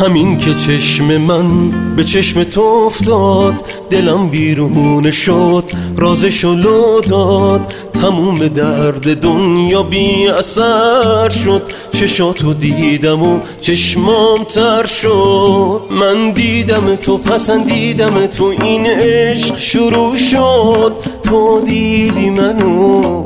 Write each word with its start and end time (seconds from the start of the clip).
همین 0.00 0.38
که 0.38 0.54
چشم 0.54 1.16
من 1.16 1.70
به 1.96 2.04
چشم 2.04 2.44
تو 2.44 2.60
افتاد 2.60 3.54
دلم 3.90 4.28
بیرون 4.28 5.10
شد 5.10 5.70
رازشو 5.96 6.54
لو 6.54 7.00
داد. 7.00 7.74
تموم 7.92 8.34
درد 8.34 9.20
دنیا 9.20 9.82
بی 9.82 10.26
اثر 10.26 11.28
شد. 11.28 11.62
چشاتو 11.92 12.54
دیدم 12.54 13.22
و 13.22 13.40
چشمام 13.60 14.38
تر 14.54 14.86
شد. 14.86 15.80
من 15.90 16.30
دیدم 16.30 16.94
تو 16.94 17.18
پسندیدم 17.18 18.26
تو 18.26 18.44
این 18.44 18.86
عشق 18.86 19.58
شروع 19.58 20.16
شد. 20.16 20.96
تو 21.22 21.60
دیدی 21.60 22.30
منو. 22.30 23.19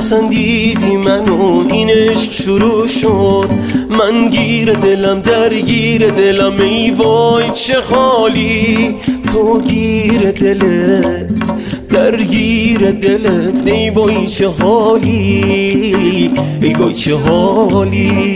پسندیدی 0.00 0.96
منو. 0.96 1.64
این 1.72 1.90
عشق 1.90 2.32
شروع 2.32 2.88
شد. 2.88 3.48
من 3.90 4.30
گیر 4.30 4.72
دلم 4.72 5.20
درگیر 5.20 6.08
دلم. 6.10 6.60
ای 6.60 6.90
وای 6.90 7.50
چه 7.54 7.74
خالی 7.80 8.94
تو 9.32 9.60
گیر 9.60 10.30
دلت 10.30 11.52
درگیر 11.90 12.90
دلت. 12.90 13.62
ای 13.66 13.90
وای 13.90 14.26
چه 14.26 14.48
حالی. 14.48 15.44
ای 16.62 16.74
وای 16.74 16.94
چه 16.94 17.16
حالی. 17.16 18.29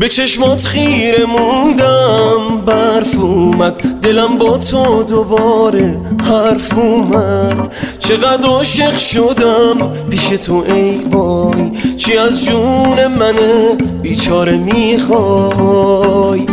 به 0.00 0.08
چشمات 0.08 0.64
خیره 0.64 1.24
موندم 1.24 2.60
برف 2.66 3.18
اومد. 3.18 4.00
دلم 4.02 4.34
با 4.34 4.58
تو 4.58 5.02
دوباره 5.02 6.00
حرف 6.24 6.78
اومد. 6.78 7.72
چقدر 7.98 8.46
عاشق 8.46 8.98
شدم 8.98 9.92
پیش 10.10 10.26
تو 10.26 10.64
ای 10.74 11.00
وای. 11.10 11.70
چی 11.96 12.16
از 12.18 12.44
جون 12.44 13.06
منه 13.06 13.74
بیچاره 14.02 14.56
می‌خوای؟ 14.56 16.46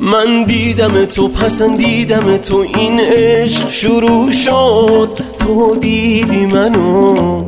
من 0.00 0.44
دیدم 0.44 1.04
تو 1.04 1.28
پسندیدم 1.28 2.36
تو. 2.36 2.56
این 2.56 3.00
عشق 3.00 3.70
شروع 3.70 4.32
شد. 4.32 5.10
تو 5.38 5.76
دیدی 5.76 6.46
منو. 6.46 7.44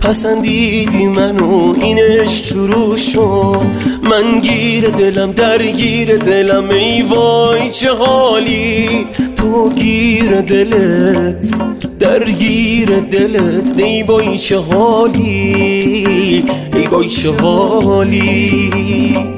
پسندیدی 0.00 1.06
منو 1.06 1.74
این 1.82 1.98
عشق 1.98 2.44
شروع 2.44 2.96
شد. 2.96 3.60
من 4.02 4.40
گیر 4.40 4.88
دلم 4.88 5.32
درگیر 5.32 6.16
دلم 6.16 6.70
ای 6.70 7.02
وای 7.02 7.70
چه 7.70 7.94
حالی؟ 7.94 9.06
تو 9.36 9.70
گیر 9.70 10.40
دلت 10.40 11.98
درگیر 11.98 12.88
دلت 12.88 13.80
ای 13.80 14.02
وای 14.02 14.38
چه 14.38 14.58
حالی؟ 14.58 16.44
ای 16.74 16.86
وای 16.86 17.08
چه 17.08 17.32
حالی؟ 17.32 19.37